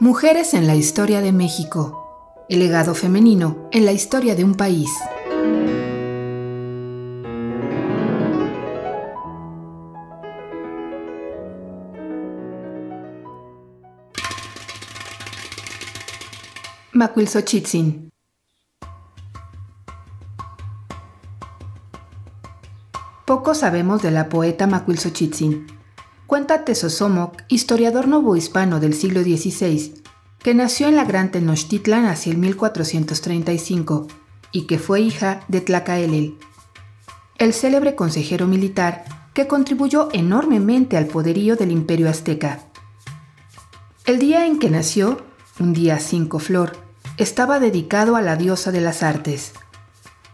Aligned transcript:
Mujeres 0.00 0.54
en 0.54 0.66
la 0.66 0.74
historia 0.74 1.20
de 1.20 1.32
México. 1.32 2.44
El 2.48 2.58
legado 2.58 2.94
femenino 2.94 3.68
en 3.70 3.84
la 3.84 3.92
historia 3.92 4.34
de 4.34 4.42
un 4.42 4.54
país. 4.54 4.90
Macuilxochitzin. 16.92 18.10
Poco 23.24 23.54
sabemos 23.54 24.02
de 24.02 24.10
la 24.10 24.28
poeta 24.28 24.66
Macuilxochitzin. 24.66 25.81
Cuenta 26.32 26.64
Tesosomoc, 26.64 27.42
historiador 27.48 28.08
novohispano 28.08 28.80
del 28.80 28.94
siglo 28.94 29.20
XVI, 29.20 30.02
que 30.38 30.54
nació 30.54 30.88
en 30.88 30.96
la 30.96 31.04
Gran 31.04 31.30
Tenochtitlan 31.30 32.06
hacia 32.06 32.32
el 32.32 32.38
1435 32.38 34.06
y 34.50 34.62
que 34.62 34.78
fue 34.78 35.02
hija 35.02 35.42
de 35.48 35.60
Tlacaelel, 35.60 36.38
el 37.36 37.52
célebre 37.52 37.94
consejero 37.96 38.46
militar 38.46 39.04
que 39.34 39.46
contribuyó 39.46 40.08
enormemente 40.14 40.96
al 40.96 41.04
poderío 41.04 41.56
del 41.56 41.70
imperio 41.70 42.08
azteca. 42.08 42.60
El 44.06 44.18
día 44.18 44.46
en 44.46 44.58
que 44.58 44.70
nació, 44.70 45.20
un 45.60 45.74
día 45.74 45.98
5 45.98 46.38
flor, 46.38 46.78
estaba 47.18 47.60
dedicado 47.60 48.16
a 48.16 48.22
la 48.22 48.36
diosa 48.36 48.72
de 48.72 48.80
las 48.80 49.02
artes. 49.02 49.52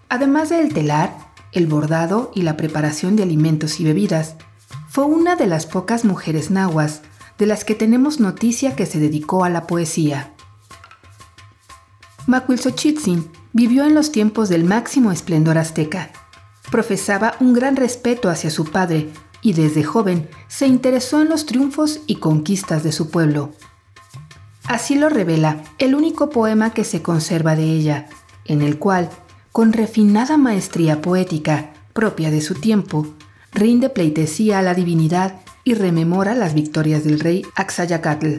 Además 0.09 0.49
del 0.49 0.73
telar, 0.73 1.17
el 1.51 1.67
bordado 1.67 2.31
y 2.37 2.43
la 2.43 2.57
preparación 2.57 3.17
de 3.17 3.25
alimentos 3.25 3.81
y 3.81 3.85
bebidas, 3.85 4.37
fue 4.89 5.05
una 5.05 5.37
de 5.37 5.47
las 5.47 5.67
pocas 5.67 6.05
mujeres 6.05 6.51
nahuas 6.51 7.03
de 7.39 7.47
las 7.47 7.65
que 7.65 7.75
tenemos 7.75 8.21
noticia 8.21 8.75
que 8.75 8.87
se 8.87 8.99
dedicó 8.99 9.45
a 9.45 9.51
la 9.51 9.67
poesía. 9.67 10.33
Macuilxochitzin 12.27 13.31
vivió 13.53 13.85
en 13.85 13.95
los 13.95 14.13
tiempos 14.13 14.49
del 14.49 14.65
máximo 14.65 15.13
esplendor 15.13 15.57
azteca. 15.57 16.11
Profesaba 16.71 17.35
un 17.41 17.55
gran 17.55 17.77
respeto 17.77 18.29
hacia 18.29 18.51
su 18.51 18.65
padre 18.67 19.11
y 19.41 19.53
desde 19.53 19.85
joven 19.85 20.29
se 20.49 20.67
interesó 20.67 21.23
en 21.23 21.29
los 21.29 21.47
triunfos 21.47 22.01
y 22.07 22.17
conquistas 22.17 22.83
de 22.83 22.93
su 22.93 23.11
pueblo. 23.11 23.53
Así 24.65 24.97
lo 24.97 25.09
revela 25.09 25.63
el 25.79 25.95
único 25.95 26.29
poema 26.29 26.75
que 26.75 26.85
se 26.85 27.01
conserva 27.01 27.57
de 27.57 27.65
ella, 27.65 28.09
en 28.45 28.61
el 28.61 28.79
cual 28.79 29.09
con 29.53 29.73
refinada 29.73 30.37
maestría 30.37 31.01
poética 31.01 31.73
propia 31.95 32.31
de 32.31 32.43
su 32.43 32.55
tiempo, 32.55 33.07
rinde 33.53 33.91
pleitesía 33.91 34.59
a 34.59 34.63
la 34.63 34.75
divinidad 34.75 35.41
y 35.65 35.75
rememora 35.75 36.35
las 36.35 36.55
victorias 36.55 37.05
del 37.05 37.21
rey 37.21 37.45
Axayacatl. 37.55 38.37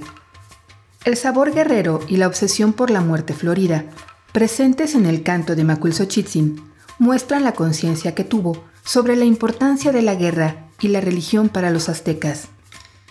El 1.05 1.15
sabor 1.15 1.53
guerrero 1.53 2.01
y 2.07 2.17
la 2.17 2.27
obsesión 2.27 2.73
por 2.73 2.89
la 2.89 3.01
muerte 3.01 3.33
florida, 3.33 3.85
presentes 4.31 4.95
en 4.95 5.05
el 5.05 5.23
canto 5.23 5.55
de 5.55 5.63
Macuilxochitzin, 5.63 6.61
muestran 6.97 7.43
la 7.43 7.53
conciencia 7.53 8.13
que 8.13 8.23
tuvo 8.23 8.63
sobre 8.83 9.15
la 9.15 9.25
importancia 9.25 9.91
de 9.91 10.01
la 10.01 10.15
guerra 10.15 10.67
y 10.81 10.89
la 10.89 11.01
religión 11.01 11.49
para 11.49 11.69
los 11.69 11.89
aztecas. 11.89 12.47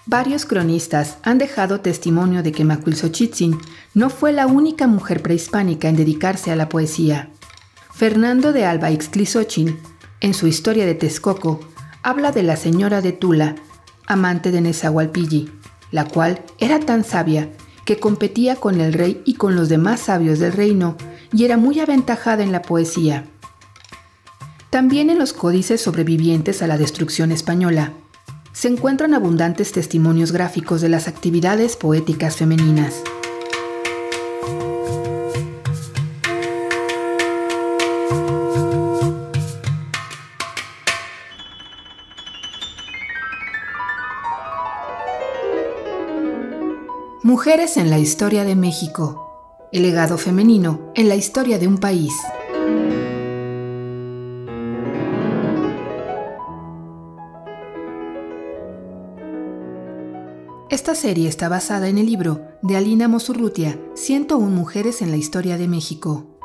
Varios 0.07 0.47
cronistas 0.47 1.19
han 1.23 1.39
dejado 1.39 1.81
testimonio 1.81 2.43
de 2.43 2.53
que 2.53 2.65
Macuilxochitzin 2.65 3.59
no 3.95 4.11
fue 4.11 4.33
la 4.33 4.47
única 4.47 4.87
mujer 4.87 5.23
prehispánica 5.23 5.89
en 5.89 5.97
dedicarse 5.97 6.51
a 6.51 6.57
la 6.57 6.69
poesía. 6.69 7.31
Fernando 7.93 8.53
de 8.53 8.65
Alba 8.65 8.91
Ixtlisochín, 8.91 9.79
en 10.21 10.35
su 10.35 10.47
historia 10.47 10.87
de 10.87 10.95
Texcoco, 10.95 11.61
habla 12.03 12.33
de 12.33 12.43
la 12.43 12.57
señora 12.57 13.01
de 13.01 13.13
Tula, 13.13 13.57
amante 14.07 14.51
de 14.51 14.61
Nezahualpilli, 14.61 15.51
la 15.91 16.05
cual 16.05 16.41
era 16.59 16.81
tan 16.81 17.05
sabia 17.05 17.51
que 17.85 17.99
competía 17.99 18.57
con 18.57 18.81
el 18.81 18.93
rey 18.93 19.23
y 19.25 19.35
con 19.35 19.57
los 19.57 19.69
demás 19.69 20.01
sabios 20.01 20.39
del 20.39 20.53
reino 20.53 20.97
y 21.33 21.45
era 21.45 21.57
muy 21.57 21.81
aventajada 21.81 22.43
en 22.43 22.53
la 22.53 22.63
poesía. 22.63 23.25
También 24.71 25.09
en 25.09 25.19
los 25.19 25.33
códices 25.33 25.81
sobrevivientes 25.81 26.63
a 26.63 26.67
la 26.67 26.77
destrucción 26.77 27.33
española 27.33 27.93
se 28.53 28.69
encuentran 28.69 29.15
abundantes 29.15 29.73
testimonios 29.73 30.33
gráficos 30.33 30.81
de 30.81 30.89
las 30.89 31.09
actividades 31.09 31.77
poéticas 31.77 32.37
femeninas. 32.37 33.03
Mujeres 47.25 47.77
en 47.77 47.91
la 47.91 47.99
historia 47.99 48.45
de 48.45 48.55
México. 48.55 49.69
El 49.73 49.83
legado 49.83 50.19
femenino 50.19 50.93
en 50.95 51.09
la 51.09 51.17
historia 51.17 51.59
de 51.59 51.67
un 51.67 51.79
país. 51.79 52.13
Esta 60.71 60.95
serie 60.95 61.29
está 61.29 61.49
basada 61.49 61.89
en 61.89 61.99
el 61.99 62.07
libro 62.07 62.43
de 62.63 62.77
Alina 62.77 63.09
Mosurrutia, 63.09 63.81
101 63.95 64.55
Mujeres 64.55 65.03
en 65.03 65.11
la 65.11 65.17
Historia 65.17 65.59
de 65.59 65.67
México. 65.67 66.38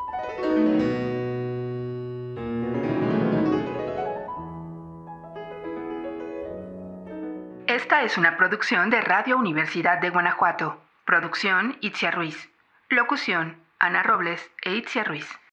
Esta 7.74 8.02
es 8.04 8.18
una 8.18 8.36
producción 8.36 8.88
de 8.88 9.00
Radio 9.00 9.36
Universidad 9.36 9.98
de 10.00 10.10
Guanajuato. 10.10 10.80
Producción 11.04 11.76
Itzia 11.80 12.12
Ruiz. 12.12 12.48
Locución 12.88 13.56
Ana 13.80 14.04
Robles 14.04 14.48
e 14.62 14.76
Itzia 14.76 15.02
Ruiz. 15.02 15.28